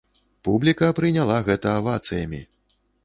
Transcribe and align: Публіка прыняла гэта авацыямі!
Публіка 0.47 0.89
прыняла 0.99 1.35
гэта 1.49 1.75
авацыямі! 1.83 2.41